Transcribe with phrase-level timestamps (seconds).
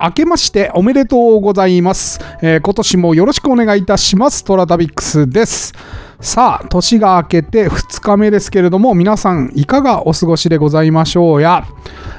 [0.00, 2.20] 明けましておめでとうございます。
[2.42, 4.44] えー、今年もよろしくお願いいたします。
[4.44, 5.72] トラタビックスです。
[6.20, 11.66] さあ、年が明けて2日目ですけれども、皆さんいかがお過ごしでございましょうや、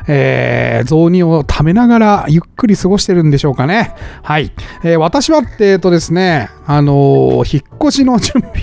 [0.08, 3.96] えー、雑煮を食べながらゆっくり過ごしてるんでしょうかね。
[4.24, 4.52] はい。
[4.84, 8.54] えー、私は、えっとですね、あのー、引っ越しの準備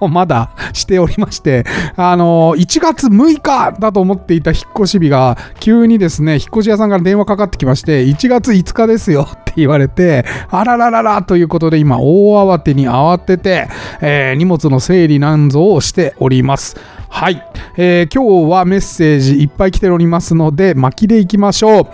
[0.00, 1.64] をまだしておりまして、
[1.96, 13.68] あの1月6日だと思っていた引っ越し日が、急にですね、引っ越し屋さんから電話かかってきまして、1月5日ですよ って言われて、あららららということで、今、大慌てに慌てて、
[14.00, 16.76] えー、荷物の整理なんぞをしております。
[17.08, 17.42] はい、
[17.76, 21.86] えー、今日はメッセージいっぱい来ておりますので、巻きでいきましょう。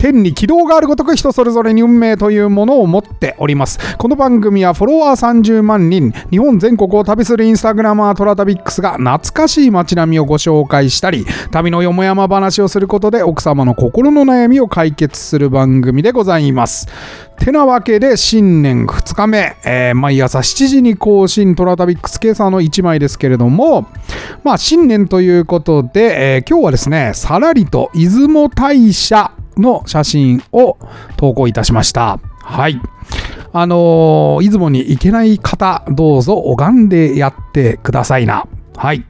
[0.00, 3.98] 天に軌道があるごとく人それぞれに運命というものを持っております。
[3.98, 16.88] この番組はフォロワー30万人、日本全国を旅するインスタグラマートラタビックスが懐かしい街並みをご紹介したり、旅のよもやま話をすることで奥様の心の悩みを解決する番組でございます。
[17.38, 23.86] てなわけで新年2日目、えー、毎朝7時に更新トラタビックス今朝の1枚ですけれども、
[24.44, 30.78] まあ新年ということで、えー、今日はですね、さらりと出雲大社の写真を
[31.16, 32.18] 投稿いたしました。
[32.42, 32.80] はい。
[33.52, 38.46] あのー、出雲に行けない方、どうぞ拝んでやってくださいな。
[38.76, 39.04] はい。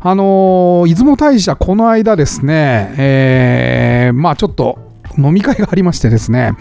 [0.00, 4.78] あのー、出雲大社、この間ですね、えー、まあちょっと
[5.18, 6.52] 飲み会がありましてですね。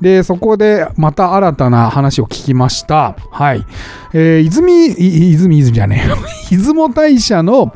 [0.00, 3.16] で、そこでまた新たな話を聞きました。
[3.30, 3.64] はい。
[4.12, 6.04] えー、泉、泉、泉じゃね
[6.50, 6.56] え。
[6.56, 7.72] 出雲大社の、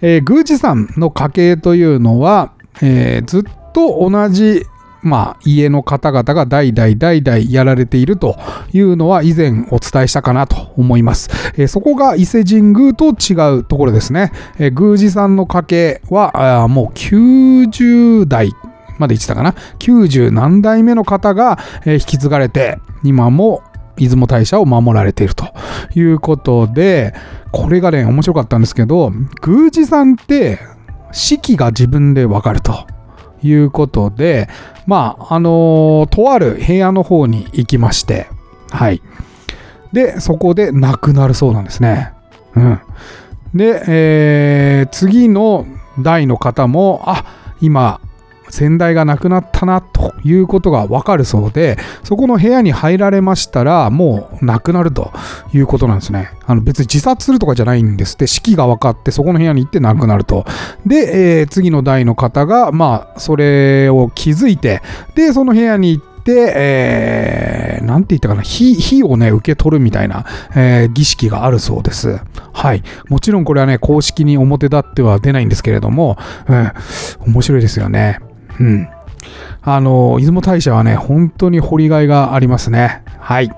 [0.00, 3.42] えー、宮司さんの家系というのは、えー、ずっ
[3.74, 4.66] と同じ
[5.04, 8.38] まあ、家の方々が代々代々やられていると
[8.72, 11.28] いうのは以前お伝えしたかなと思います。
[11.56, 14.32] えー、そこが伊勢神宮と違うところですね。
[14.58, 18.52] えー、宮司さんの家系はもう90代
[18.98, 19.54] まで言ってたかな。
[19.78, 23.62] 90何代目の方が、えー、引き継がれて、今も
[23.96, 25.52] 出雲大社を守られていると
[25.94, 27.14] いうことで、
[27.52, 29.12] これがね、面白かったんですけど、
[29.46, 30.60] 宮司さんって
[31.12, 32.93] 四季が自分でわかると。
[33.44, 34.48] いうことで、
[34.86, 38.26] まあ、あのー、とある部屋の方に行きまして、
[38.70, 39.02] はい。
[39.92, 42.12] で、そこで亡くなるそうなんですね。
[42.56, 42.80] うん。
[43.54, 45.66] で、えー、次の
[46.00, 47.24] 代の方も、あ、
[47.60, 48.00] 今、
[48.54, 55.12] 先代が亡くなったなということがわかるそうで、そこの部屋に入られましたら、もう亡くなると
[55.52, 56.30] いうことなんですね。
[56.46, 60.44] あの別に自殺するとかじゃないんですって、死期が分かって、そこの部屋に行って亡くなると。
[60.86, 64.82] で、えー、次の代の方が、まあ、それを気づいて、
[65.16, 72.20] で、その部屋に行って、えー、なんて言ったかな、火、火をね、受け取るみたいな、えー、儀式があるそうです。
[72.52, 72.84] はい。
[73.08, 76.16] もちろんこれはね、公式に表立っては出ないんですけれども、
[76.48, 76.72] うん、
[77.26, 78.20] 面白いですよね。
[78.60, 78.88] うん。
[79.62, 83.02] あの、出雲大社はね、本当に掘りがいがありますね。
[83.18, 83.50] はい。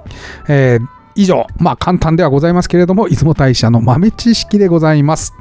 [0.49, 0.87] えー、
[1.17, 5.35] 以上、まあ簡単ではございますけれども、出雲大社の豆知識でございます。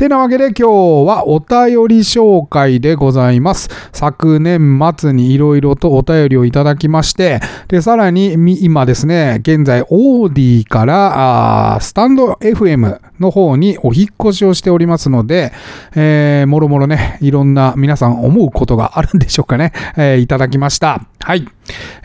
[0.00, 0.62] てなわけで今日
[1.06, 3.68] はお便り紹介でございます。
[3.92, 8.32] 昨年末にいろいろとお便りをいただきまして、で、さらに
[8.64, 15.52] 今ですね、現在オーディからスタンド FM の方にお引越しをしておりますので、
[15.94, 21.02] えー、もろもろね、いろんな皆さん思うことがあるんでしょうかね、えー、いただきました。
[21.20, 21.46] はい。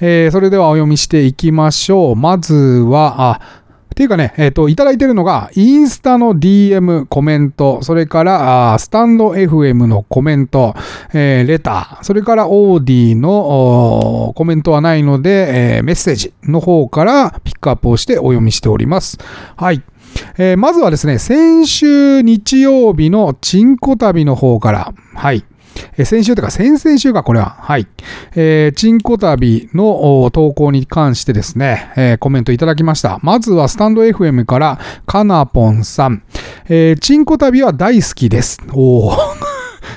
[0.02, 2.16] えー、それではお読みしていきましょう。
[2.18, 3.65] まずは、あ
[3.96, 10.76] っていうかね、えっ、ー、と、いただいてるのが、インスタの DM コメント、それから、スタンド FM のコメント、
[11.14, 19.18] えー、レター、それからオーディのコメントはないので、えー、メッセージの方からピックアップをしてお読みしております。
[19.56, 19.82] はい。
[20.38, 25.46] えー、まずはですね、先週日曜日のチンコ旅の方から、はい。
[25.98, 27.56] え先週というか先々週か、これは。
[27.60, 27.88] はい。
[28.36, 33.20] えー、チンコ旅の投稿に関してですね、えー、コメントいただきました。
[33.22, 36.24] まずはスタンド FM から、かなぽんさん。
[36.68, 38.60] えー、チンコ旅は大好きです。
[38.74, 39.55] おー。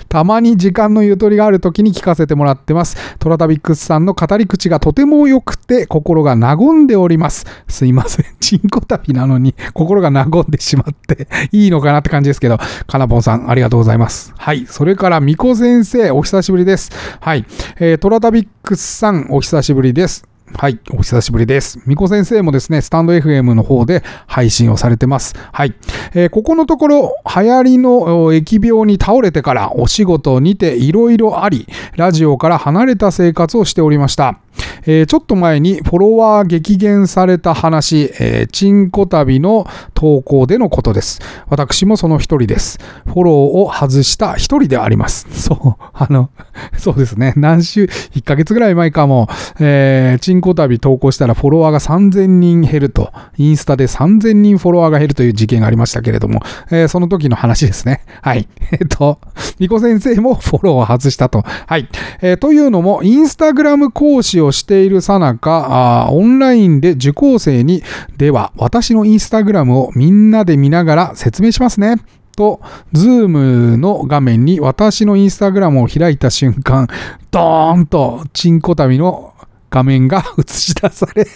[0.08, 2.96] たまに時間のゆとりがある時に聞かせてもらってます。
[3.18, 7.46] トラタビックスさんの語り口がとても良くて心が和んでおります。
[7.68, 8.26] すいません。
[8.40, 14.32] チンコ旅なのに 心が和んでしまっていいのかなって感じですけど、かなぽんさんありがとうございます。
[14.36, 14.66] はい。
[14.66, 16.90] それから、みこ先生、お久しぶりです。
[17.20, 17.44] はい。
[17.78, 20.24] えー、トラタビックスさん、お久しぶりです。
[20.56, 21.78] はい、お久しぶりです。
[21.86, 25.34] みこ先生もですね、スタンド FM の方で配信をされてます。
[25.52, 25.74] はい。
[26.14, 31.66] えー、ここのところ、流行りの疫病に倒れてからお仕事にていろいろあり、
[31.96, 34.40] ラジオから離れた生活をしておりました。
[34.82, 41.20] えー、ちょっと前にフォロワー激減された話、えー、チンコ旅の投稿でのことです。
[41.48, 42.78] 私もその一人です。
[43.06, 45.26] フォローを外した一人であります。
[45.34, 46.30] そう、あの、
[46.78, 47.34] そうですね。
[47.36, 49.28] 何週、1ヶ月ぐらい前かも、
[49.60, 56.40] えー、チンコ旅投稿したらフォロワーが3000人減ると、インスタで3000人フォロワーが減るという事件がありましたけれども、
[56.70, 58.02] えー、その時の話ですね。
[58.22, 58.48] はい。
[58.72, 59.18] えっ、と、
[59.58, 61.44] ニコ先生もフォローを外したと。
[61.66, 61.88] はい。
[62.20, 67.82] えー、というのも、インスタグラム講師をしているさなか、オンラインで受講生に、
[68.16, 71.96] では、私のインスタグラムをみんなで見ながら説明しますね。
[72.36, 72.60] と、
[72.92, 76.86] ズームの画面に私のインスタグラムを開いた瞬間、
[77.32, 79.34] ドーンとチンコ旅の
[79.70, 81.26] 画面が 映し出され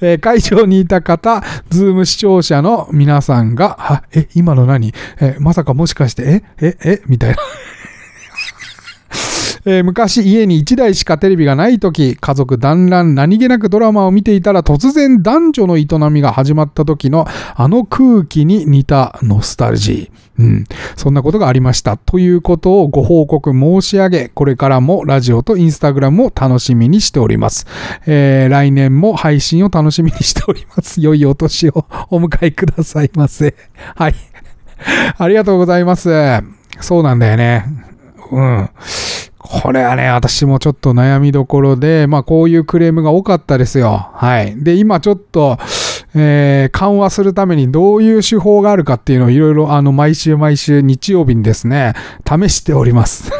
[0.00, 4.94] え、会場にいた方、ズーム視聴者の皆さんが、え、今の何？
[5.20, 7.36] え、まさかもしかして、え、え、えみたいな
[9.66, 20.26] えー、昔家に1台しかテレビがない時、家族団らん何気なくドラマを見ていたら突然男女の営みが始まった時のあの空気に似たノスタルジー。
[20.38, 20.64] うん。
[20.96, 21.96] そんなことがありました。
[21.96, 27.66] ということをご報告申し上げ、これからもラジオとインスタグラムを楽しみにしております。
[28.06, 31.00] えー、来年も配信を楽しみにしております。
[31.02, 33.54] 良いお年をお迎えくださいませ。
[33.96, 34.14] はい。
[35.18, 36.10] ありがとうございます。
[36.80, 37.64] そうなんだよね。
[38.30, 38.68] うん。
[39.46, 44.10] これはね、私もちょっと悩みどころで、まあこういうクレームが多かったですよ。
[44.14, 44.62] はい。
[44.62, 45.58] で、今ちょっと、
[46.14, 51.92] えー、緩和するためにどういう手法があるかっていうのをいろいろあの毎週毎週日曜日にですね、
[52.26, 53.30] 試しております。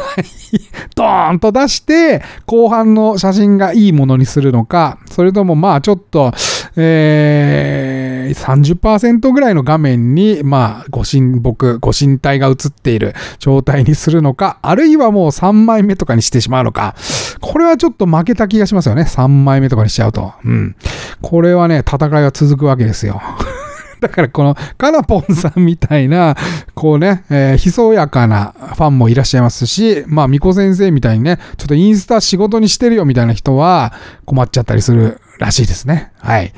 [0.95, 6.31] ドーンと出して、後半の写真がいいものにするのか、それともまあちょっと、
[6.75, 7.96] えー、
[8.33, 16.95] 30%ぐらいの画面に、まあ、ご神木、ご神体が映っている状態にするのか、あるいはもう3枚目とかにしてしまうのか、
[17.41, 19.03] これはちょっと負けた気がしますよね。
[19.03, 20.33] 3枚目とかにしちゃうと。
[20.43, 20.75] うん。
[21.21, 23.21] これはね、戦いは続くわけですよ。
[23.99, 26.35] だからこのカナポンさんみたいな、
[26.75, 33.93] こうね、えー、ひそやかなファンもいらっしゃいますし、まあ、みこ先生みたいにね、ちょっとインスタ仕事にしてるよみたいな人は
[34.25, 36.11] 困っちゃったりするらしいですね。
[36.19, 36.53] はい。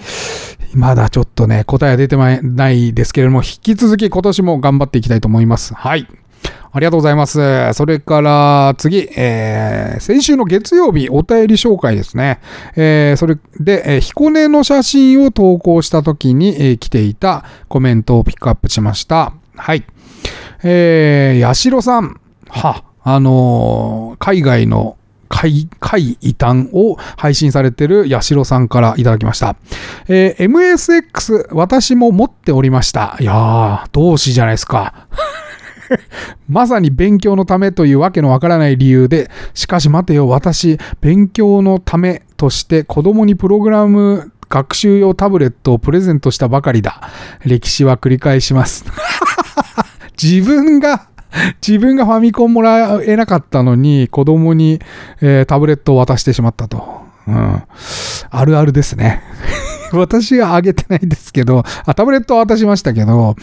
[0.73, 5.73] まだちょっとね、答えは出てないですけれども、引き続き今年も頑張っていきたいと思います。
[5.73, 6.07] はい。
[6.71, 7.73] ありがとうございます。
[7.73, 12.39] それから次、えー、先週の月曜日お便り紹介ですね。
[12.75, 19.33] えー、それで、えー、彦根の写真を投稿した時に、えー、来ていたコメントをピックアップしました。
[19.55, 19.83] はい。
[20.63, 22.19] えー、八代さん。
[22.49, 24.97] は、あのー、海外の
[25.29, 29.55] 怪、怪異端を配信されている八代さんからいただきました。
[30.07, 33.15] えー、MSX 私も持っておりました。
[33.19, 35.07] いやー、同志じゃないですか。
[36.49, 47.01] まさに勉強のためというわけのわからない理由で、しかし待てよ、私、勉強のためとして子供にプログラム学習用タブレットをプレゼントしたばかりだ。
[47.45, 48.85] 歴史は繰り返します。
[50.21, 51.08] 自分が
[51.65, 54.79] 自分がファミコンもらえなかったのに、子供に、
[55.21, 56.83] えー、タブレットを渡してしまったと。
[57.27, 57.63] うん。
[58.29, 59.21] あるあるですね。
[59.93, 63.35] 私はあげてないですけど、あ、タブレットは渡しましたけど、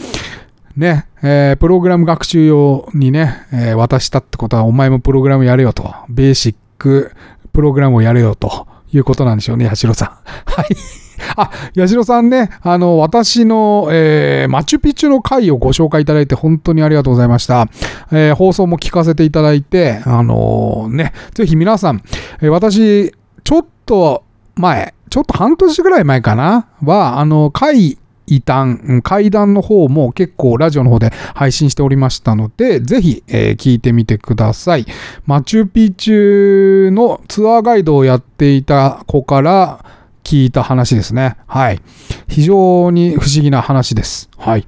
[0.75, 5.93] ね、えー、プログラム学習用にね、えー、渡したってことは、お前もプログラムやれよと。
[6.09, 7.11] ベーシック
[7.51, 10.09] プログラムをやれよということなんでしょうね、八代さん。
[10.45, 11.06] はい。
[11.35, 17.67] あ、八代さんね、あの、私の、えー、マチュピチュの回をご紹介いただいて本当にありがとうございました。
[18.11, 22.01] えー、放送も聞かせていただいて、あのー、ね、ぜひ皆さん、
[22.41, 24.23] えー、私、ちょっと
[24.55, 27.97] 前、ちょっと半年ぐらい前かなは、あの、回
[28.27, 34.85] 異端、階段の方も結構ラジオの方で配信しておりましたので、ぜひ、えー、聞いてみてください。
[35.25, 39.85] マチュピチュのツアーガイドをやっていた子から
[40.27, 41.37] 聞いた話ですね。
[41.47, 41.79] はい。
[42.27, 44.29] 非常に不思議な話です。
[44.37, 44.67] はい。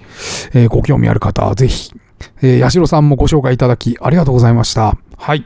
[0.54, 1.92] えー、ご興味ある方はぜひ、
[2.42, 4.98] えー、八代さんもご紹介いただきありがとうございました。
[5.18, 5.46] はい。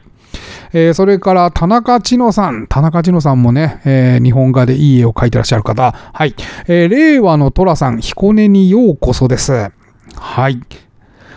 [0.72, 2.68] えー、それから田中千乃さん。
[2.68, 5.90] 田中千乃さんもね、えー、日本画でいい絵を描いてらっしゃる方。
[5.90, 6.36] はい。
[6.68, 9.72] えー、令和の寅さん、彦根にようこそです。
[10.14, 10.60] はい。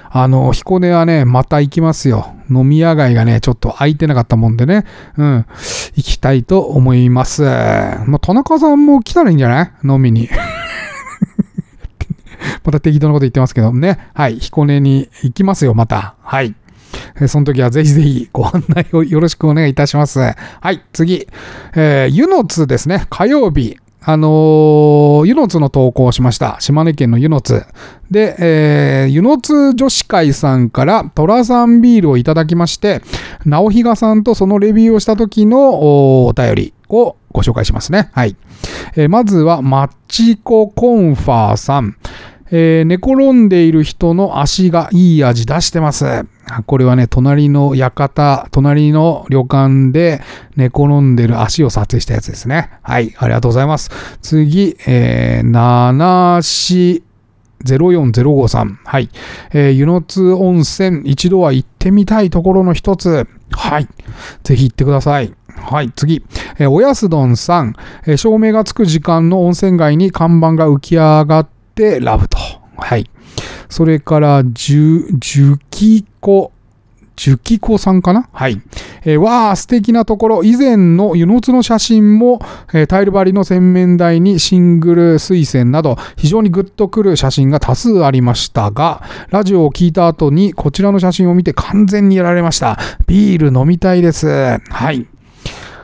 [0.10, 2.34] あの、彦根はね、また行きますよ。
[2.50, 4.86] 飲み屋街がね、ちょっと空いてなかったもんでね、
[5.18, 5.46] うん、
[5.96, 7.44] 行きたいと思います。
[7.44, 9.72] まあ、田中さんも来たらいいんじゃない？
[9.88, 10.30] 飲みに。
[12.64, 13.98] また適当なこと言ってますけどね。
[14.14, 16.16] はい、彦根に行きますよ、また。
[16.22, 16.56] はい。
[17.28, 20.20] その時はぜひぜひご案内をよろしくお願いいたします。
[20.20, 20.36] は
[20.72, 21.28] い、次。
[21.76, 23.06] えー、ユノツですね。
[23.10, 23.78] 火曜日。
[24.10, 26.56] あのー、湯の津の投稿をしました。
[26.62, 27.66] 島根県の湯の津。
[28.10, 33.02] で、えー、湯の津女子会さんから虎さんビールをいただきまして、
[33.46, 38.10] 直比嘉さんとそのレビューをした時のお便りをご紹介しますね。
[38.14, 38.38] はい。
[38.96, 41.98] えー、まずは、マッチココンファーさん。
[42.51, 46.25] えー、寝転んでいる人の足がいい味出してます。
[46.66, 50.22] これはね、隣の館、隣の旅館で
[50.56, 52.70] 寝転んでる足を撮影したやつですね。
[52.84, 53.92] はい、ありがとうございます。
[54.22, 57.04] 次、えー、七市
[57.66, 58.80] 04053さん。
[58.86, 59.10] はい。
[59.51, 63.27] えー、湯の津温泉、一度は行ってみたいところの一つ。
[63.51, 63.88] はい。
[64.44, 65.34] ぜひ行ってください。
[65.48, 66.24] はい、次。
[66.60, 67.75] えー、おやすどんさん。
[68.06, 71.57] えー、照明がつく時間の温泉街に看板が浮き上がって
[72.00, 72.38] ラブと。
[72.77, 73.10] はい。
[73.69, 76.51] それから、じゅ、じゅきこ、
[77.15, 78.29] じゅきこさんかな？
[78.31, 78.62] はい。
[79.03, 80.43] えー、わあ、素敵なところ。
[80.43, 82.39] 以前の湯の津の写真も、
[82.74, 92.77] えー、タイル張りの洗面台にシングル水栓など、非常にグッとくる写真が多数ありましたが、ラジオを聞いた後にこちらの写真を見て完全にやられました。
[93.07, 94.27] ビール飲みたいです。
[94.27, 95.07] はい。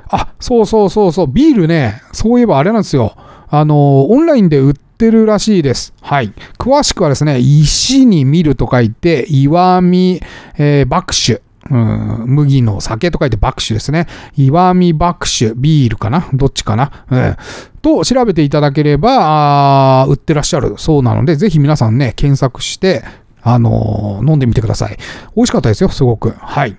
[0.09, 3.15] あ、そうそうそうそう、ビールね、そういえばあれなんですよ。
[3.49, 5.93] あの、オンラインで売ってるらしいです。
[6.01, 6.33] はい。
[6.57, 10.21] 詳しくはですね、石に見ると書いて、岩見、
[10.57, 11.41] えー、爆酒。
[11.71, 14.07] うん、麦の酒と書いて爆酒ですね。
[14.35, 16.27] 岩見爆酒、ビールかな？
[16.33, 17.37] どっちかな、うん、
[17.81, 23.05] と調べていただければ、あ売ってらっしゃるそうなので、ぜひ皆さんね、検索して、
[23.41, 24.97] あのー、飲んでみてください。
[25.37, 26.31] 美味しかったですよ、すごく。
[26.31, 26.75] はい。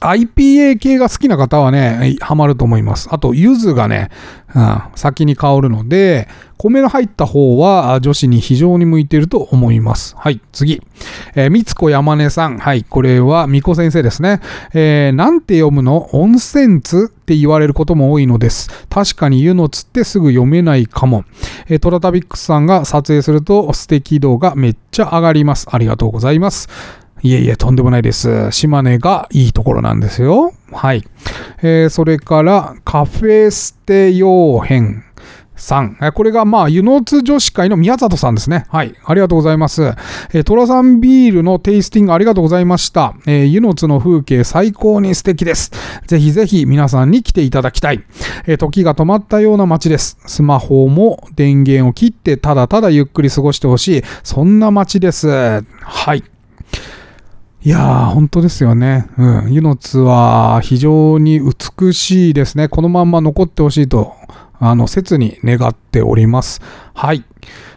[0.00, 3.08] IPA 系が好きな方はね、ハマると思います。
[3.10, 4.10] あと、柚子がね、
[4.54, 10.16] うん、先に香るので、米の入った方は女子に非常に向いていると思います。
[10.18, 10.82] はい、次。
[11.36, 12.58] えー、みつこ山根さん。
[12.58, 14.40] はい、これはみこ先生ですね。
[14.74, 16.08] えー、なんて読むの？
[16.12, 18.70] 温泉津って言われることも多いのです。
[18.88, 21.24] 確かに湯の津ってすぐ読めないかも。
[21.68, 25.68] えー、トラタビックスさんが撮影すると素敵度がめっちゃ上がります。
[25.70, 26.68] ありがとうございます。
[27.22, 28.50] いえいえ、とんでもないです。
[28.52, 30.52] 島根がいいところなんですよ。
[30.72, 31.04] はい。
[31.62, 35.04] えー、それから、カフェステ用編。
[35.58, 35.96] さん。
[36.14, 38.64] これが、まあ、湯の津女子会の宮里さんですね。
[38.68, 38.94] はい。
[39.04, 39.82] ありがとうございます。
[40.32, 43.14] えー、トラさんビールのテイスティングありがとうございました。
[43.26, 45.72] えー、湯の津の風景最高に素敵です。
[46.06, 48.04] ぜひぜひ皆さんに来ていただきたい。
[48.46, 50.16] えー、時が止まったような街です。
[50.26, 54.02] スマホも電源を切ってただただゆっくり過ごしてほしい。
[54.22, 55.28] そんな街です。
[55.80, 56.22] はい。
[57.68, 59.10] いやー、本当ですよね。
[59.18, 59.52] うん。
[59.52, 62.66] 湯の津は非常に美しいですね。
[62.66, 64.14] このまんま残ってほしいと、
[64.58, 66.62] あの、切に願っております。
[66.94, 67.24] はい。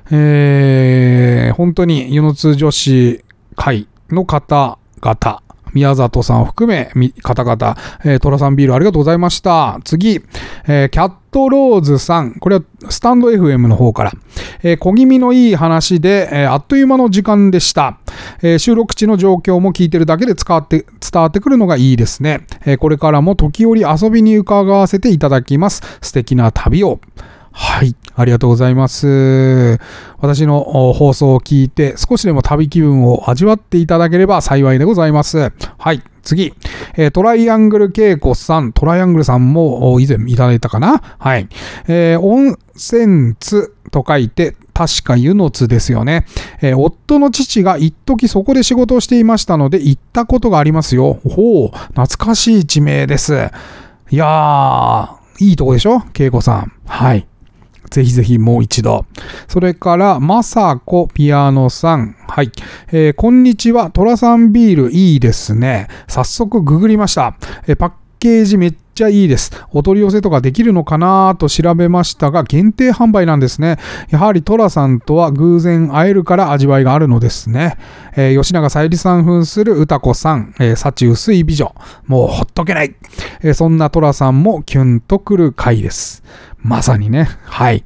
[0.10, 3.26] えー、本当に湯の津女子
[3.58, 5.44] 会の方々、
[5.74, 9.80] 宮里さんを含め、方々、えー、トラさんビールありがとうございました。
[9.84, 10.22] 次、
[10.68, 12.34] えー、キャットローズさん。
[12.36, 14.12] これはスタンド FM の方から。
[14.64, 17.98] えー、小気味のいい話で、えー、あっという間の時間でした。
[18.42, 22.46] えー、収録地の状況も聞いてるだけで伝わって伝わってくるのがいいですね。
[22.66, 25.82] えこれからも時折遊びに伺わせていただきます。
[26.02, 27.00] 素敵な旅を。
[27.52, 27.96] はい。
[28.16, 29.80] ありがとうございます。
[30.20, 35.52] 私の放送を聞いて少しでも旅気分を味わっていただければ幸いでございます。
[35.78, 36.02] はい。
[36.24, 36.54] 次。
[36.96, 38.74] えー、トライアングル稽古さん。
[38.74, 41.02] トライアングルさんも以前いただいたかな？
[41.18, 41.48] はい。
[41.88, 46.26] えー、温泉津と書いて、確か湯の津ですよね。
[46.62, 51.20] えー、夫の父が一時そこで仕事をしていましたので行ったことがありますよ。
[51.28, 53.50] ほう、懐かしい地名です。
[54.12, 56.04] いやー、いいとこでしょ？
[56.18, 56.72] 恵子さん。
[56.86, 57.28] はい。
[57.92, 59.06] ぜひぜひもう一度。
[59.50, 62.16] それから、まさこピアノさん。
[62.28, 62.52] はい。
[62.94, 63.92] えー、こんにちは。
[63.92, 65.90] トラさんビールいいですね。
[66.08, 67.36] 早速ググりました。
[67.68, 69.52] えー、パッケージめっちゃいいです。
[69.72, 73.78] お取り寄せとかできるのかなと調べましたが、限定販売なんですね。
[74.10, 77.78] やはりトラさんとは偶然会えるから味わいがあるのですね。
[78.16, 81.74] えー、吉永さゆりさん扮する歌子さん、えー、幸薄い美女。
[82.08, 82.96] もうほっとけない。
[83.42, 86.24] えー、そんなトラさんもキュンとくる回です。
[86.64, 87.28] まさにね。
[87.46, 87.84] はい。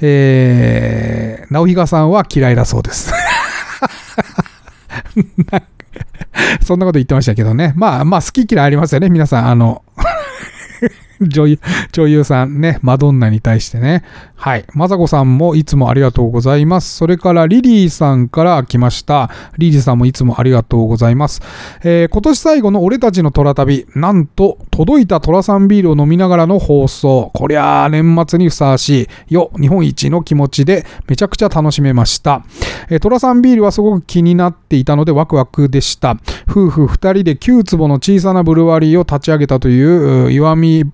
[0.00, 3.12] えー、直比嘉さんは嫌いだそうです。
[6.62, 7.72] そんなこと言ってましたけどね。
[7.76, 9.08] まあまあ好き嫌いありますよね。
[9.08, 9.82] 皆さん、あの
[11.20, 11.60] 女優、
[11.92, 14.02] 女優さんね、マドンナに対してね。
[14.36, 14.64] はい。
[14.74, 16.96] まさこさんもいつもありがとうございます。
[16.96, 19.30] それからリリーさんから来ました。
[19.58, 21.40] リリーさんもいつもありがとうございます。
[21.82, 27.30] えー今年最後の俺たちの虎旅、なんと届いた虎さんビールを飲みながらの放送。
[27.34, 32.44] こりゃあ年末にふさわしいよ、日本一の気持ちでめちゃくちゃ楽しめました。
[32.88, 36.16] えー、虎さんビールはすごく気になっていたのでワクワクでした。
[36.48, 40.84] 夫婦2人で9坪の小さなブルワリーを立ち上げたというう岩見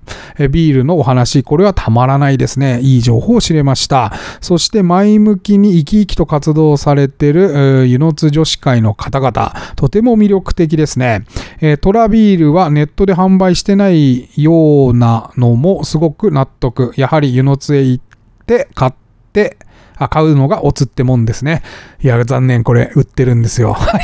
[0.50, 1.42] ビールのお話。
[1.42, 2.80] これはたまらないですね。
[2.80, 4.12] いい情報を知れました。
[4.40, 9.54] そして前向きに生き生きと活動されてる湯の津女子会の方々。
[9.76, 11.24] とても魅力的ですね。
[11.60, 16.92] えトラビールはネットで販売してないようなのもすごく納得。
[16.96, 18.04] やはり湯の津へ行っ
[18.46, 18.92] て買っ
[19.32, 19.56] て、
[19.96, 21.62] あ買うのがオツってもんですね。
[22.02, 23.72] いや、残念、これ売ってるんですよ。
[23.72, 24.02] はい。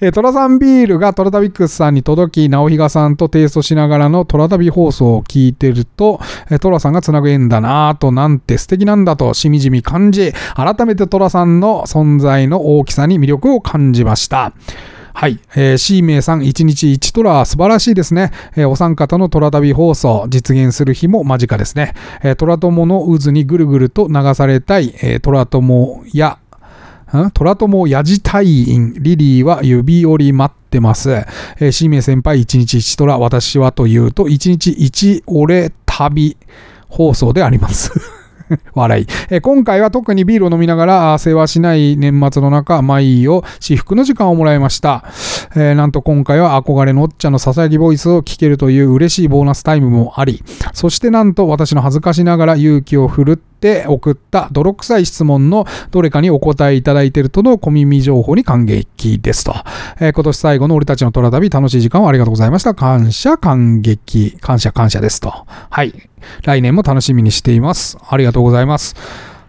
[0.00, 14.52] えトラさんビールがトラタビックスさんに届き、直比賀さんとテイストしながらのトラタビ放送を聞いてると、えトラさんがつなぐ縁だなぁと、なんて素敵なんだと、しみじみ感じ、改めてトラさんの存在の大きさに魅力を感じました。
[15.12, 15.38] はい。
[15.54, 18.30] えー、シーメイさん、1日1トラ、素晴らしいですね。
[18.56, 21.94] えーお三方のトラ旅放送、実現する日も間近ですね。
[22.22, 26.38] えー、トラ友の渦にぐるぐると流されたい、えートラ友や、
[27.18, 27.30] ん？
[27.32, 31.10] トラ友やじ隊員、リリーは指折り待ってます。
[31.10, 36.36] えー、シーメイ先輩、1日1トラ、私はというと、1日1俺旅
[36.88, 37.92] 放送であります。
[38.74, 45.04] 笑い、え今回は特にビールを飲みながら世話しない年末の中、毎を至福の時間をもらいました。
[45.54, 53.49] えーなんと今回は憧れのおっちゃんのささやきボイスを聞けるという嬉しいボーナスタイムもあり、そしてなんと私の恥ずかしながら勇気を振るって
[53.86, 59.54] 送った泥臭い質問のどれかにお答えいただいているとの小耳情報に感激ですと。
[60.00, 62.74] えー今年最後の俺たちの虎旅楽しい時間をありがとうございました。
[62.74, 65.32] 感謝感激、感謝感謝ですと。
[65.70, 65.94] はい。
[66.44, 67.96] 来年も楽しみにしています。
[68.08, 68.94] ありがとうございます。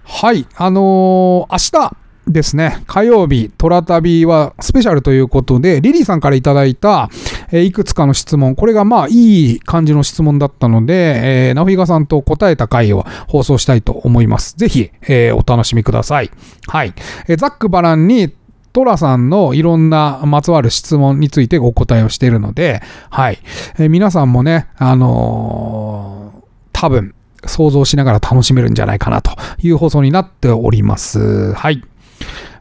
[0.03, 0.47] はい。
[0.55, 1.95] あのー明日、
[2.27, 7.09] ですね、火曜日、トラ旅はスペシャルということで、リリーさんからいただいた、
[7.51, 14.55] えいくつかの質問、これがまあいい感じの質問だったので、えー、ナフィガさんと答えた回を放送したいと思います。
[14.57, 16.31] ぜひ、えーお楽しみください。
[16.67, 16.93] はい。
[17.27, 18.33] えーザックバランに
[18.73, 23.39] トラさんのいろんなまつわる質問についてお答えをしているので、はい。
[23.77, 26.41] えー皆さんもね、あのー
[26.73, 27.13] 多分、
[27.45, 29.31] 想像しながら楽しめるんじゃないかなと
[29.61, 31.53] いう放送になっております。
[31.53, 31.83] はい。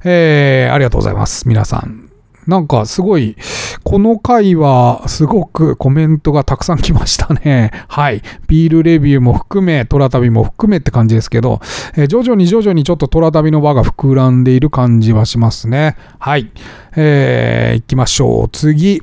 [0.04, 1.46] えー、ありがとうございます。
[1.48, 2.09] 皆さん。
[2.50, 3.36] なんかすごい、
[3.84, 7.70] この回はすごくコメントがたくさん来ましたね。
[7.86, 8.22] はい。
[8.48, 11.60] ビールレビューも含め、トラ旅も含めって感じですけど、
[11.96, 15.96] えー徐々に徐々にちょっとトラ旅の輪が膨らんでいる感じはしますね。
[16.18, 16.50] はい。
[16.96, 18.48] えー、行きましょう。
[18.50, 19.02] 次。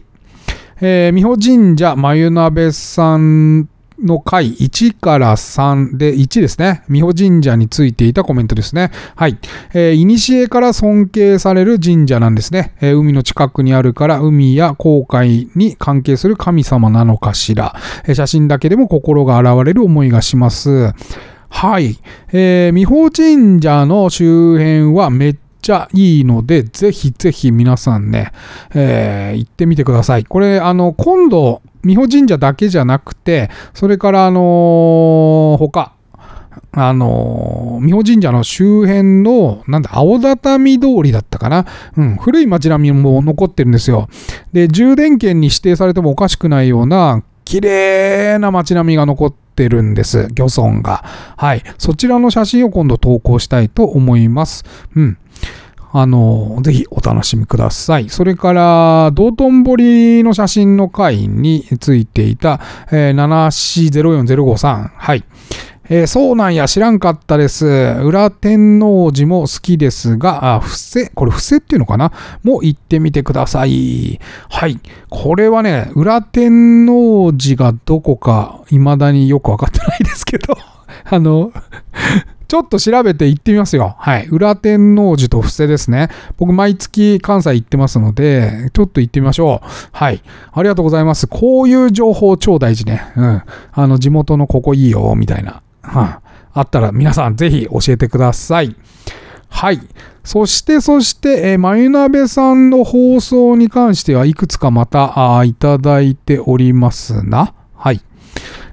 [0.82, 3.70] えー、美保神社眉鍋さん
[4.04, 6.84] の回1から3で1ですね。
[6.90, 8.92] 美保神社についていたコメントですね。
[9.16, 9.38] はい。
[9.74, 12.76] えー、いにしえから尊敬される神社なんですね。
[12.82, 17.76] えー海の近くにあるから海や航海に関係する神様なのかしら。
[18.06, 20.94] えー写真だけでも心が洗われる思いがします。
[21.50, 21.98] はい。
[22.32, 25.36] えー、美保神社の周辺はめっ
[25.68, 28.32] ちゃいいので、ぜひぜひ皆さんね、
[28.74, 30.24] えー行ってみてください。
[30.24, 35.92] これ、あの、今度、美保神社だけじゃなくて、それから、あのー他、
[36.72, 41.66] あのー美保神社の周辺の、なんだ、青畳通りだったかな？
[41.98, 44.08] うん、古い街並みも残ってるんですよ。
[44.54, 50.28] で、充電圏に指定されてもおかしくないような、綺麗な街並みが残ってるんです。
[50.34, 51.06] 漁村が。
[51.38, 51.64] はい。
[51.78, 54.66] そちらの写真を今度投稿したいと思います。
[54.98, 55.18] うん。
[55.94, 58.10] あの、ぜひお楽しみください。
[58.10, 62.60] それから、道頓堀の写真の回についていた、
[62.92, 64.90] えー、740453。
[64.94, 65.24] はい。
[65.90, 67.66] えーそうなんや、知らんかったです。
[67.66, 72.12] 裏天王寺も好きですが、あ、伏せ、これ伏せっていうのかな？
[72.44, 74.20] も行ってみてください。
[74.50, 74.80] はい。
[75.10, 80.58] これはね、裏天王寺がどこか、未だによくわかってないですけど、
[81.10, 81.52] あの、
[82.48, 83.96] ちょっと調べて行ってみますよ。
[83.98, 84.28] はい。
[84.28, 86.10] 裏天王寺と布施ですね。
[86.38, 89.68] 僕、毎月関西行ってますので、ちょっと行ってみましょう。
[89.92, 90.22] はい。
[90.54, 91.28] ありがとうございます。
[91.28, 93.02] こういう情報超大事ね。
[93.18, 93.42] うん。
[93.74, 95.62] あの、地元のここいいよ、みたいな。
[95.88, 96.22] は
[96.54, 98.76] あったら皆さんぜひ教えてください。
[99.50, 99.80] はい。
[100.24, 107.54] そして、そして、えー、まゆなべさんの放送に関してはいくつかまたあいただいておりますな。
[107.76, 108.02] はい。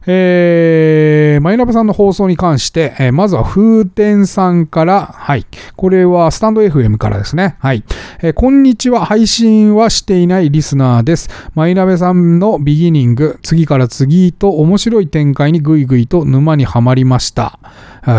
[0.07, 5.47] えー、マイナベさんの放送に関して、えーまずは風天さんから、はい。
[5.77, 7.57] これはスタンド FM からですね。
[7.59, 7.85] はい。
[8.21, 9.07] えーこんにちは。
[9.07, 11.31] 配信はしていないリスナーです。
[11.55, 17.59] マイナベさんのビギニング、次から次と面白い展開にぐいぐいと沼にはまりました。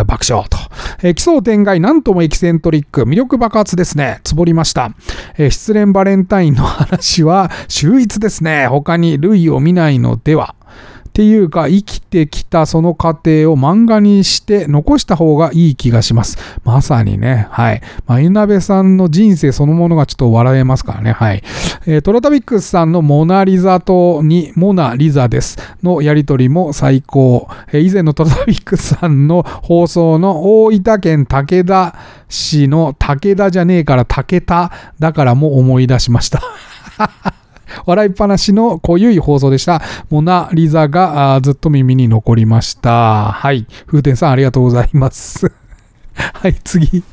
[0.07, 0.57] 爆笑と。
[1.03, 4.21] えー奇想天外、なんともエキセントリック、魅力爆発ですね。
[4.23, 4.91] つぼりました。
[5.37, 8.65] えー失恋バレンタインの話は秀逸ですね。
[8.67, 10.55] 他に類を見ないのでは。
[11.15, 16.37] っていうか、生きてきたその過程を漫画にして残した方がいい気がします。
[16.65, 17.81] まさにね、はい。
[18.05, 21.41] まあ、ゆなべさんの人生そのものがちょっと笑えますからね、はい。
[21.85, 27.47] えートラタビックスさんのモナリザとにモナリザですのやりとりも最高。
[27.71, 31.95] えー以前のトラタビックスさんの放送の大分県武田
[32.27, 36.41] 市の武田じゃねえから武田だからも思い出しました。
[37.85, 39.81] 笑いっぱなしの濃ゆい放送でした。
[40.09, 43.31] モナ・リザがずっと耳に残りました。
[43.31, 43.65] はい。
[43.87, 45.51] 風天さんありがとうございます。
[46.15, 47.03] はい、次。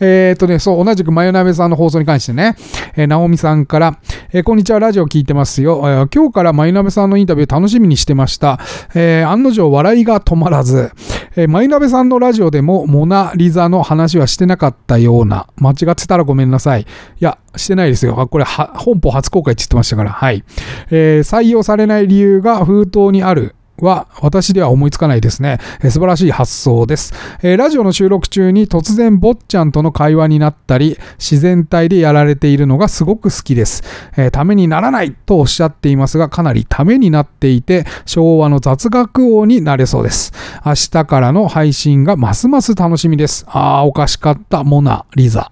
[0.00, 2.56] えっ、とね、そう、同じくマヨナベさんの放送に関してね、
[2.96, 3.98] えー、ナオミさんから、
[4.32, 5.80] えーこんにちは、ラジオ聞いてますよ。
[5.84, 8.58] えー今日からマヨナベさんのインタビュー楽しみにしてました。
[8.94, 10.92] えー案の定笑いが止まらず、
[11.36, 16.82] えーマヨナベさんのラジオでもモナ・リザの話はしてなかったような、間違ってたらごめんなさい。
[16.82, 16.86] い
[17.20, 18.20] や、してないですよ。
[18.20, 20.44] あこれは、本邦初公開って言ってましたから、はい。
[20.90, 23.54] えー採用されない理由が封筒にある。
[23.80, 33.82] は私では思いつかないですね、えー素晴らしい発想です、えーラジオの収録中に突然坊ちゃんとの会話になったり自然体でやられているのがすごく好きです、
[34.16, 40.32] えーためにならないとおっしゃっていますがかなりためになっていて昭和の雑学王になれそうです。
[40.64, 43.44] 明日からの配信がますます楽しみです。
[43.48, 44.64] あーおかしかった。
[44.64, 45.50] モナ・リザ。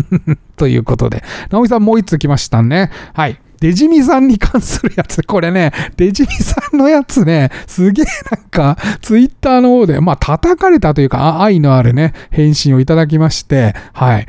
[0.56, 2.90] ということで、直美さんもう一つ来ましたね。
[3.12, 3.38] はい。
[3.60, 14.26] デジミさんに関するやつ、これね、デジミさんのやつね、すげえなんか、ツイッターの方で、まあ、叩かれたというか、愛のあるね、返信をいただきまして、はい。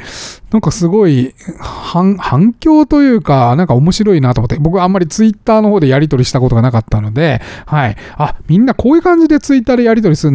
[0.52, 7.98] なんかすごい、反、反響というか、なんか面白いなと思って、僕あんまりツイッターの方でやり取りしたことがなかったので、はい。
[8.18, 10.34] あ、みんなこういう感じでツイッターでやり取りする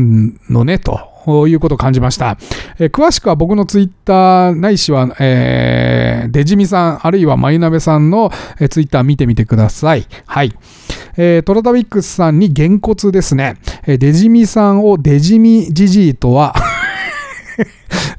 [0.51, 1.12] のね、と。
[1.25, 2.37] こういうことを感じました。
[2.79, 10.07] えー詳しくは僕のツイッターないしは、えーデジミさん、あるいはマユナベさんの、えーツイッター見てみてください。
[10.27, 10.53] はい。
[11.17, 13.57] えートラタビックスさんにげんこつですね。
[13.87, 16.55] えーデジミさんをデジミジジイとは、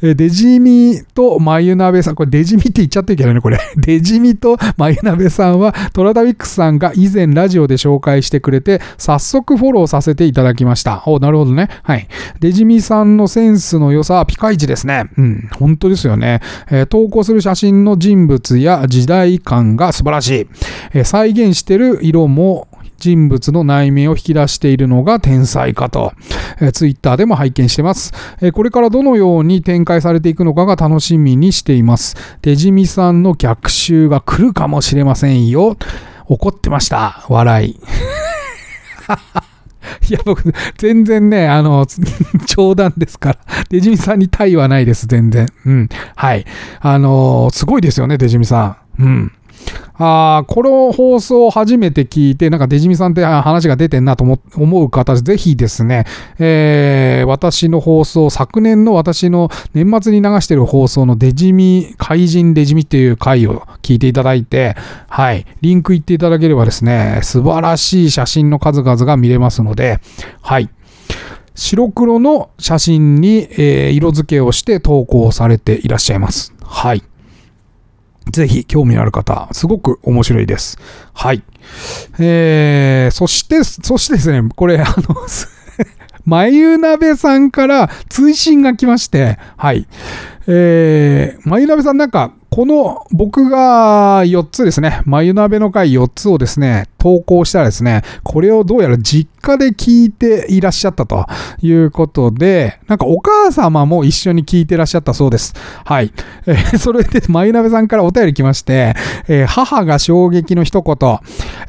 [0.01, 3.59] デジミとマユナベさん、これデジミって言っちゃってるけどね、これ。
[3.77, 11.03] デジミとマユナベさんは、トラタビックスさんが以前ラジオで紹介してくれて、早速フォローさせていただきました。
[11.05, 11.69] お、なるほどね。
[11.83, 12.07] はい。
[12.41, 15.05] デジミさんのセンスの良さはピカイチですね。
[15.17, 16.41] うん、本当ですよね。
[16.69, 20.47] えー投稿する写真の人物や時代感が素晴らしい。
[20.93, 22.67] えー再現してる色も、
[23.03, 26.13] 人物の内面を引き出しているのが天才かと、
[26.61, 32.15] えー、ツイッターでも拝見してます、えーこれからどのように展開されていくのかが楽しみにしています。
[32.43, 35.75] デジミさんの逆襲が来るかもしれませんよ。
[36.27, 37.25] 怒ってました。
[37.27, 37.79] 笑い。
[40.09, 41.85] いや、僕、全然ね、あの、
[42.47, 43.39] 冗談ですから。
[43.69, 45.47] デジミさんに対はないです、全然。
[45.65, 45.89] うん。
[46.15, 46.45] はい。
[46.79, 49.03] あのすごいですよね、デジミさん。
[49.03, 49.31] うん。
[49.95, 56.05] あーこの放送を初めて聞いて、なんかデジミさんって話が出てんなと思う方、ぜひですね、
[56.39, 64.75] えー私の放送、昨年の私の年末に流してる放送のデジミ、怪人デジミっていう回を聞いていただいて、
[65.07, 69.99] はい、リンク言っていただければですね、素晴らしい写真の数々が見れますので、
[70.41, 70.69] はい。
[71.55, 76.53] 白黒の写真に、えー色付けをして投稿されていらっしゃいます。
[76.63, 77.03] はい。
[78.31, 80.77] ぜひ興味のある方、すごく面白いです。
[81.13, 81.43] はい。
[82.19, 85.47] えー、そして、そしてですね、これ、あの、す
[86.25, 89.87] まゆなべさんから通信が来まして、はい。
[90.47, 101.25] えー、まゆなべさんなんか、この僕が4つですね、まゆなべの回4つをですね、投稿したらですね、これをどうやら実家で聞いていらっしゃったと
[101.63, 105.55] いうことで、なんかお母様も一緒に聞いてらっしゃったそうです。
[105.83, 106.13] はい。
[106.45, 108.93] えーそれで、まゆなべさんからお便り来まして、
[109.27, 110.95] えー母が衝撃の一言、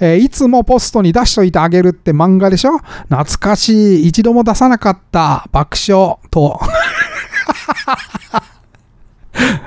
[0.01, 2.77] えーいつもポストに出しといてあげるって漫画でしょ？
[3.09, 6.61] 懐かしい、一度も出さなかった、爆笑、と。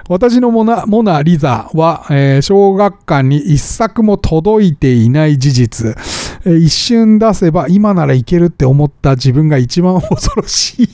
[0.10, 5.88] 私のモナモナ・リザは、えー小学館に一作も届いていない事実、
[6.46, 10.90] えー一瞬出せば今ならいけるって思った自分が一番恐ろしい。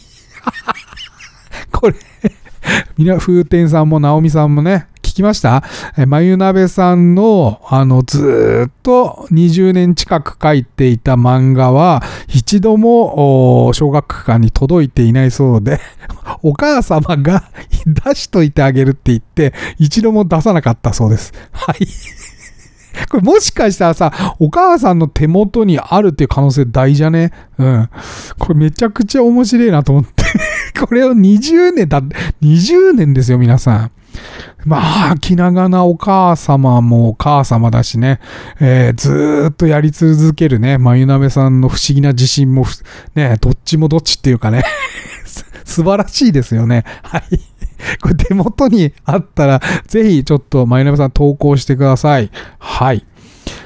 [1.71, 1.95] これ、
[2.97, 5.63] みな、風天さんも直美さんもね、聞きました？
[5.97, 15.79] え眉鍋さんの、あの、ずっと20年近く書いていた漫画は、一度も小学館に届いていないそうで、
[16.43, 17.45] お母様が
[17.85, 21.33] 出しといてあげるって言って、一度も出さなかったそうです。
[21.51, 21.87] はい。
[23.09, 27.31] これもしかしたらさ、お母さんの手元にあるっていう可能性大じゃね？
[27.57, 27.89] うん。
[28.37, 30.23] これめちゃくちゃ面白いなと思って。
[30.79, 32.01] これを20年だ、
[32.41, 33.91] 20年ですよ、皆さん。
[34.65, 38.19] まあ、気長なお母様もお母様だしね、
[38.59, 42.65] えーずーっとやり続けるね、眉鍋さんの不思議な自信も、
[43.15, 44.63] ね、どっちもどっちっていうかね、
[45.65, 46.83] 素晴らしいですよね。
[47.03, 47.23] はい。
[48.01, 52.31] これ手元にあったら、ぜひちょっと眉鍋さん投稿してください。
[52.59, 53.05] はい。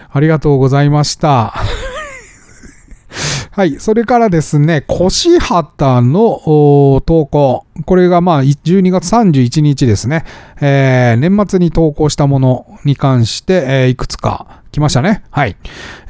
[0.10, 1.54] ありがとうございました。
[3.52, 3.80] はい。
[3.80, 7.66] それからですね、腰旗の投稿。
[7.86, 10.26] これがまあ、12月31日ですね。
[10.62, 15.24] えー年末に投稿したものに関して、えーいくつか来ましたね。
[15.32, 15.58] はい。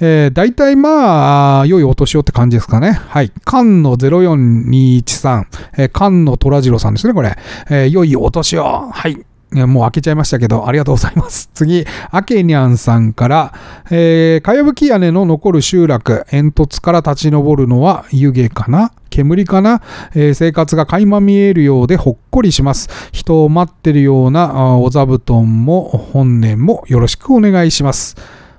[0.02, 2.92] えー、大体まあ、良いお年をって感じですかね。
[2.92, 3.32] はい。
[3.48, 5.46] 菅野04213、
[5.78, 7.38] えー、菅野虎次郎さんですね、これ。
[7.70, 8.90] えー良いお年を。
[8.92, 9.26] はい。
[9.54, 11.50] もう開けちゃいましたけど、ありがとうございます。
[11.56, 13.54] 次、あけにゃんさんから、
[13.90, 18.92] えー、かやぶき屋根の残る集落、煙突から立ち上るのは湯気かな？
[19.10, 19.82] 煙かな、
[20.14, 22.90] えー生活が垣間見えるようでほっこりします。
[23.14, 28.18] 人を待ってるようなお座布団も本年もよろしくお願いします。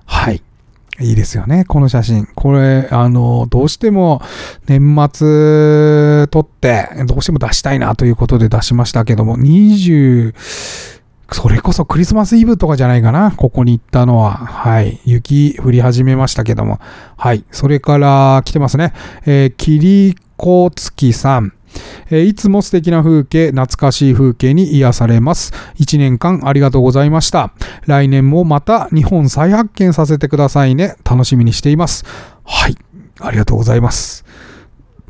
[0.08, 0.42] はい。
[1.00, 2.26] いいですよね、この写真。
[2.34, 4.20] これ、あの、どうしても
[4.66, 4.80] 年
[5.12, 10.34] 末撮って、どうしても出したいなということで出しましたけども、20、
[11.30, 14.32] それこそクリスマスイブとかじゃないかな、ここに行ったのは。
[14.32, 14.98] はい。
[15.04, 16.80] 雪降り始めましたけども。
[17.16, 17.44] はい。
[17.52, 18.92] それから来てますね。
[19.24, 21.52] えー、キリコツキさん。
[22.10, 25.52] えーいつも素敵な風景、懐かしい風景に癒されます。
[25.76, 27.52] 1年間ありがとうございました。
[27.86, 30.96] 来年もまた日本再発見させてくださいね。
[31.04, 32.04] 楽しみにしています。
[32.44, 32.76] はい。
[33.20, 34.24] ありがとうございます。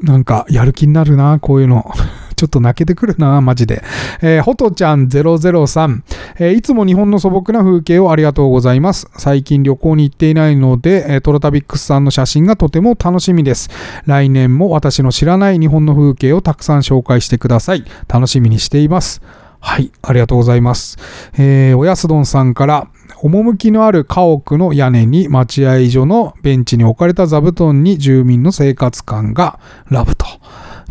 [0.03, 1.90] なんか、やる気になるな、こういうの。
[2.38, 3.83] ちょっと泣けてくるな、マジで。
[4.22, 6.03] えー、ほとちゃん003、
[6.38, 9.11] えーいつも日本の素朴な風景をありがとうございます。
[9.16, 13.70] 最近旅行に行っていないので、えートロタビックスさんの写真がとても楽しみです。
[14.07, 17.85] 来年も私の知らない日本の風景をたくさん紹介してください。
[18.07, 19.20] 楽しみにしています。
[19.61, 20.96] はい、ありがとうございます。
[21.37, 22.88] えー、おやすどんさんから、
[23.20, 29.59] 趣のある家屋の屋根に待合所のベンチに置かれた座布団に住民の生活感が
[29.90, 30.24] ラブと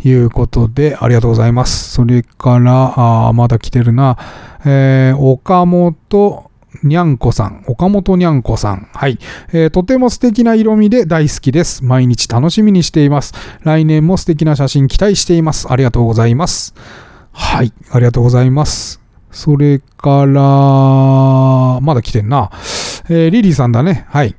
[0.04, 1.90] いうことでありがとうございます。
[1.92, 2.94] それから、
[3.26, 4.16] あーまだ来てるな、
[4.64, 6.50] えー岡本
[6.82, 8.88] にゃんこさん、岡本にゃんこさん。
[8.92, 9.18] はい、
[9.52, 11.84] えーとても素敵な色味で大好きです。
[11.84, 13.34] 毎日楽しみにしています。
[13.62, 15.66] 来年も素敵な写真期待しています。
[15.70, 16.74] ありがとうございます。
[17.32, 19.00] はい、ありがとうございます。
[19.30, 22.50] それから、まだ来てんな。
[23.08, 24.06] えーリリーさんだね。
[24.08, 24.36] はい。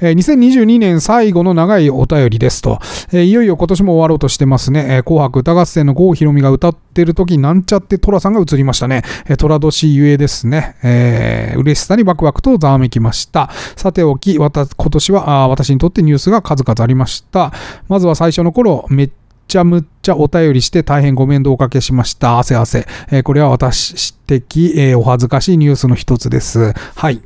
[0.00, 2.78] えー2022年最後の長いお便りですと、
[3.12, 4.86] えーいよいよ今年も終わろうとしてますね。
[4.88, 9.02] えー紅白歌合戦の郷ひろみが歌ってる時なんちゃってトラさんが映りましたね。
[9.28, 10.76] えー、トラ年ゆえですね。
[10.82, 13.50] えー嬉しさにワクワクとざわめきました。
[13.76, 17.52] さておき、わた今年はあ私にとってニュースが数々ありました。
[17.88, 19.10] まずは最初の頃、めっ
[19.48, 22.38] ちゃむっちゃお便りして大変ご面倒をおかけしました。
[22.38, 22.86] 汗汗。
[23.10, 26.72] えーこれは私的、えーお恥ずかしいニュースの一つです。
[26.94, 27.20] はい。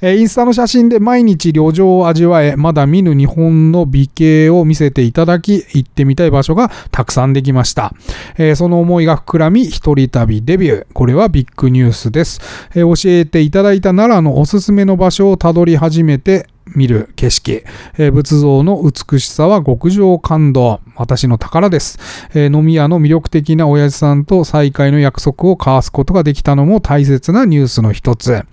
[0.00, 7.92] えーインスタの写真で毎日旅情を味わえ、まだ見ぬ日本の美形を見せていただき、行ってみたい場所がたくさんできました。
[8.38, 10.86] えーその思いが膨らみ、一人旅デビュー。
[10.92, 12.40] これはビッグニュースです。
[12.74, 17.64] えー教えていただいた奈良のおすすめの場所をたどり始めて、見る景色、
[17.98, 20.80] えー仏像の美しさは極上感動。
[20.96, 21.98] 私の宝です。
[22.34, 28.44] えー飲み屋の魅力的な親父さんと再会の約束を交わすことができたのも大切なニュースの一つ。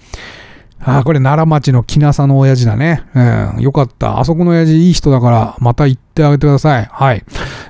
[0.80, 3.04] ああ、これ奈良町の木なさの親父だね。
[3.16, 4.20] うん、よかった。
[4.20, 6.88] あそこの親父いい人だから、また行ってあげてください。
[6.92, 7.24] はい。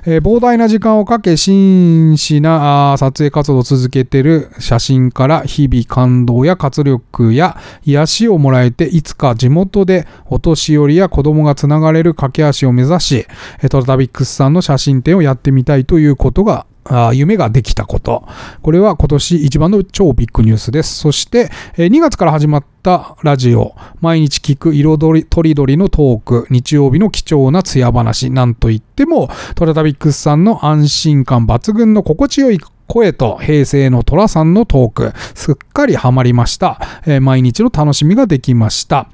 [0.04, 13.26] えー膨大な時間をかけ、真摯なあー撮影活動を続けてる写真から、日々感動や活力や癒しをもらえて、いつか地元でお年寄りや子供がつながれる駆け足を目指し、
[13.62, 16.66] えートラタビックスさんの写真展をやってみたいということが
[17.14, 18.26] 夢ができたこと。
[18.62, 20.94] これは今年一番の超ビッグニュースです。
[20.94, 36.80] そして、えー2月から始まったラジオ、毎日聞く彩りとりどりのトーク、日曜日の貴重な艶話、なんといっても、トラタビックスさんの安心感抜群の心地よい声と平成の虎さんのトーク、すっかりハマりました。
[37.06, 39.10] えー毎日の楽しみができました。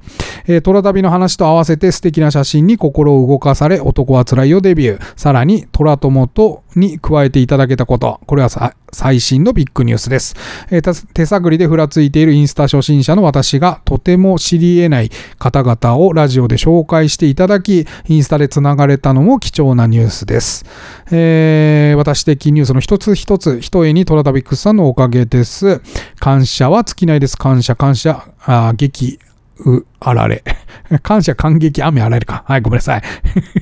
[0.47, 5.13] えー、トラ旅の話と合わせて素敵な写真に心を動かされ、男は辛いよデビュー。
[5.17, 8.21] さらに、トラ友とに加えていただけたこと。
[8.25, 8.49] これは
[8.91, 10.35] 最新のビッグニュースです。
[10.69, 20.65] えー、手探りでふらついているインスタ初心者の私がとても知り得ない方々をラジオで紹介していただき、インスタで繋がれたのも貴重なニュースです。
[21.11, 25.81] えー、私的ニュースの一つ一つ、一重にトラタビックスさんのおかげです。
[26.19, 27.35] 感謝は尽きないです。
[27.35, 29.17] 感謝、感謝、あ激、
[29.65, 30.43] う、あられ。
[31.01, 32.43] 感謝、感激、雨、あられか。
[32.45, 33.01] はい、ごめんなさい。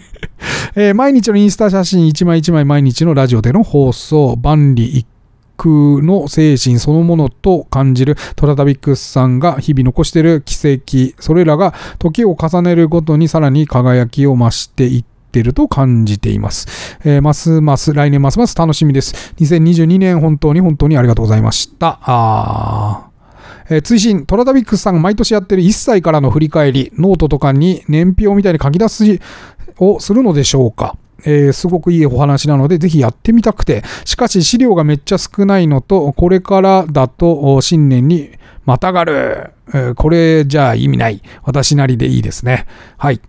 [0.76, 5.08] えー、毎日のインスタ写真一枚一枚毎日のラジオでの放送、万里一
[5.56, 16.98] 空の精神そのものと感じるトラタビックスさんが日々残している奇跡、それらが時を重ねるごとにさらに輝きを増していって、ていると感じています。
[17.04, 19.34] えー、ますます、来年ますます楽しみです。
[19.40, 22.00] 2022年本当に本当にありがとうございました。
[22.04, 23.08] あ
[23.70, 29.04] えー、追伸、トラダビックスさんが毎年やってる1歳からの振り返り、ノートとかに年表みたいに書き出す
[29.80, 30.96] をするのでしょうか。
[31.26, 38.32] えー、すごくいいお話なので、ぜひやってみたくて、しかし資料がめっちゃ少ないのと、これからだと新年に
[38.66, 39.52] またがる。
[39.70, 41.22] えー、これじゃあ意味ない。
[41.44, 42.66] 私なりでいいですね。
[42.98, 43.22] はい。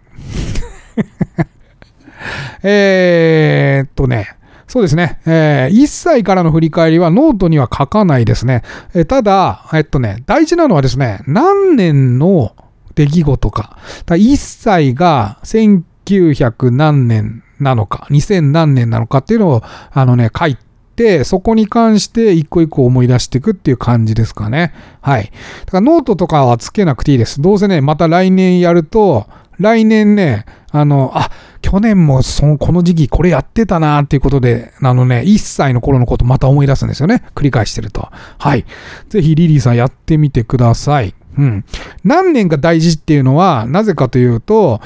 [2.62, 5.20] えーっとね、そうですね。
[5.26, 8.62] えー、1歳からの振り返りはノートには書かないですね。
[8.94, 12.54] えー、ただ、えっとね、大事なのはですね、何年の
[12.94, 13.76] 出来事か。
[14.06, 20.56] だ1歳が1900何年なのか、2000何年なのかっていうのを、あのね、書い
[20.96, 24.72] て、そこに関して一個一個思い出していくっていう感じですかね。
[25.00, 25.30] はい。
[25.66, 27.40] だからノートとかはつけなくていいです。
[27.42, 29.26] どうせね、また来年やると、
[29.58, 31.30] 来年ね、あの、あ、
[31.62, 37.24] 去年もその、この時期これやってたなっていうことで、あのね、1歳の頃のことまた思い出すんですよね。
[37.34, 38.10] 繰り返してると。
[38.38, 38.64] はい。
[39.08, 41.14] ぜひリリーさんやってみてください。
[41.38, 41.64] うん。
[42.04, 44.80] 何年が大事っていうのは、なぜかというと、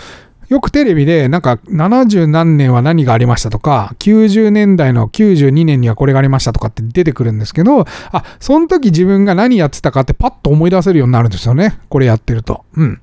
[0.48, 11.78] よくテレビでなんか70何年は何がありましたとか、90年代の92年にはこれがありましたとかって出てくるんですけど、あ、その時自分が何やってたかってパッと思い出せるようになるんですよね。
[11.90, 12.64] これやってると。
[12.76, 13.00] うん。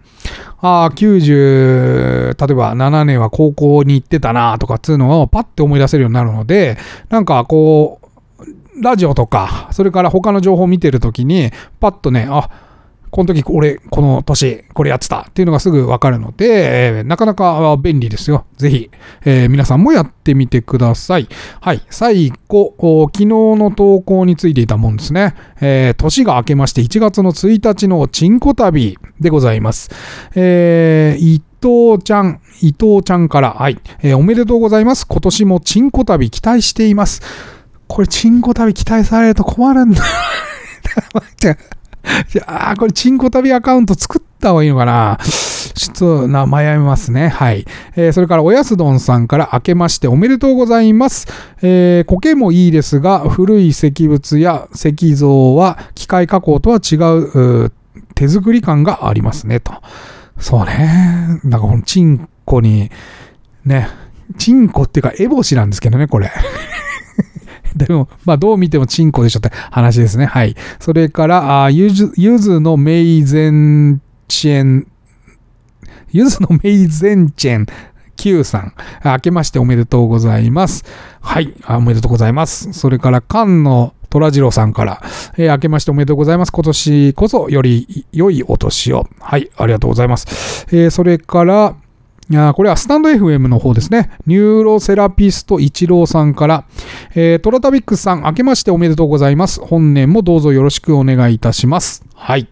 [0.61, 6.77] ああ、90、例えば7年は高校に行ってたなとかっていうのをパッて思い出せるようになるので、
[7.09, 8.05] なんかこう、
[8.81, 12.49] ラジオとか、それから他の情報を見てるときに、パッとね、あ、
[13.15, 18.45] この時俺、この年、これやってたっていうのがすぐわかるので、えー、なかなか便利ですよ。
[18.57, 18.91] ぜひ、
[19.23, 21.29] えー、皆さんもやってみてください。
[21.61, 21.81] はい。
[21.89, 22.75] 最後、
[23.13, 25.33] 昨日の投稿についていたもんですね。
[25.61, 29.91] えー、年が明けまして1月の1日のチンコ旅でございます。
[30.35, 35.07] えー、伊藤ちゃん、伊藤ちゃんから、はい、えー、おめでとうございます。
[35.07, 37.21] 今年もチンコ旅期待しています。
[37.87, 40.03] これ、チンコ旅期待されると困るんだ。
[42.47, 45.17] ああ、これ、チンコ旅アカウント作った方がいいのかな？
[45.73, 47.27] ちょっとな、迷いますね。
[47.27, 47.65] はい。
[47.95, 51.27] えー、それから、おやすどんさんから明けましておめでとうございます。
[51.61, 57.71] えー、苔もいいですが、古い石仏や石像は機械加工とは違う、う
[58.13, 59.73] 手作り感がありますね、と。
[60.39, 61.39] そうね。
[61.43, 62.91] なんかこのチンコに、
[63.65, 63.89] ね、
[64.37, 66.31] チンコっていうか、エボシなんですけどね、これ。
[67.87, 70.25] でも、まあ、どう見てもチンコでしょって話ですね。
[70.25, 70.55] はい。
[70.79, 74.87] それから、あゆず、ゆずのメイゼンチェン、
[76.11, 77.65] ゆずのメイゼンチェン
[78.15, 80.85] Q さん、明けましておめでとうございます。
[81.19, 82.71] はい、おめでとうございます。
[82.71, 85.01] それから、菅野虎次郎さんから、
[85.37, 86.51] えー、明けましておめでとうございます。
[86.51, 89.07] 今年こそより良いお年を。
[89.19, 90.65] はい、ありがとうございます。
[90.71, 91.75] えー、それから、
[92.55, 94.09] これはスタンド FM の方ですね。
[94.25, 96.65] ニューロセラピスト一郎さんから、
[97.13, 99.61] えー、トラタビックスさん、明けましておめでとうございます。
[99.61, 102.03] 本年もどうぞよろしくお願いいたします。
[102.15, 102.47] はい。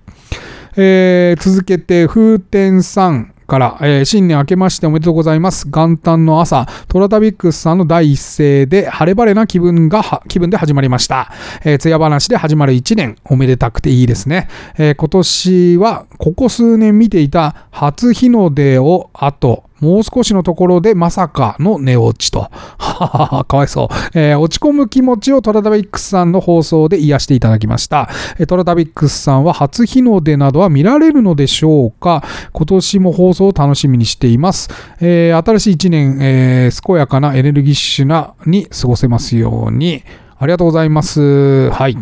[0.76, 5.68] えー、続けて、風天さん、から、えー、新年明けましておめでとうございます。
[5.70, 11.32] 元旦の朝、トラタビックスさんの第一声で晴れ晴れな気分が、気分で始まりました。
[11.64, 14.48] えー、艶話で始まる一年、おめでたくていいですね。
[14.78, 22.40] えー、今年は、ここ数年見ていた初日の出をあと、もう少しのところでまさかの寝落ちと。
[22.40, 24.18] ははは、かわいそう。
[24.18, 28.10] えー、落ち込む気持ちをトラタビックスさんの放送で癒していただきました。
[28.40, 34.70] え、トラタビックスさんは初日の出などは見られるのでしょうか今年も放送を楽しみにしています。
[35.02, 40.04] えー、新しい一年、えー、健やかなエネルギッシュなに過ごせますように。
[40.38, 41.70] ありがとうございます。
[41.72, 41.98] はい。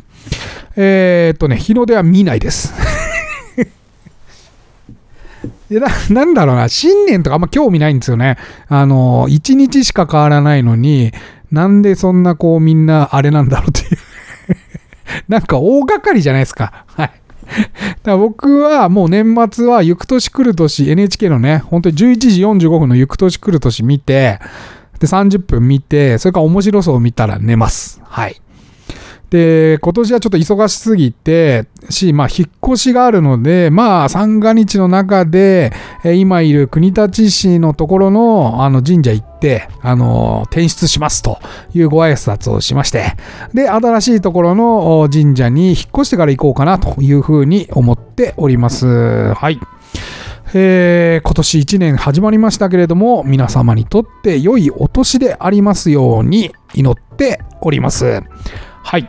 [0.76, 2.91] えー、っとね、日の出は見ないです。
[5.72, 8.38] でな、 なんだろうな、新年とかあんま興味ないんですよね。
[8.68, 11.14] あの、一日しか変わらないのに、
[11.50, 13.98] なんでそんなこうみんなあれなんだろうっていう
[15.28, 16.86] なんか大掛かりじゃないですか。
[16.88, 17.12] はい。
[18.04, 24.40] だ僕はもう年末は行く年来る年 NHK のね、本当に11時45分の行く年来る年見て、
[25.00, 28.02] で30分見て、それから面白そう見たら寝ます。
[28.04, 28.42] はい。
[29.32, 35.72] で、今年はちょっと忙しすぎて、し、まあ、引っ越しがあるので、まあ、三が日の中で、
[36.04, 41.40] 今いる国立市のところの、あの、神社行って、あの、転出しますと
[41.74, 43.16] いうご挨拶をしまして、
[43.54, 49.34] で、新しいところの神社に引っ越してから行こうかなというふうに思っております。
[49.34, 49.58] はい。
[50.54, 58.22] えー、今年1年始まりましたけれども、皆様にとって良いお年でありますように祈っております。
[58.84, 59.08] はい。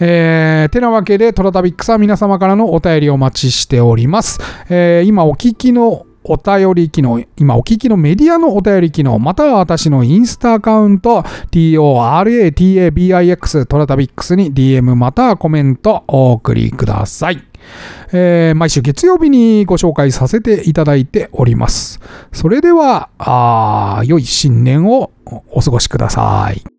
[0.00, 4.38] えー、てなわけで、トラタビックスは皆様からのお便りをお待ちしております。
[4.68, 17.42] えー、今お聞きのお便り機能、今お聞きのメディアのお便り機能、または私のインスタアカウント、toratabix トラタビックスに DM またはコメントお送りください。
[18.12, 22.00] えー、毎週月曜日にご紹介させていただいております。
[22.32, 25.10] それでは、あ良い新年を
[25.50, 26.73] お過ごしください。